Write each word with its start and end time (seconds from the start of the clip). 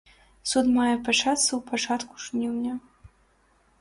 Суд 0.51 0.65
мае 0.77 0.95
пачацца 1.07 1.51
ў 1.59 1.61
пачатку 1.69 2.13
жніўня. 2.25 2.73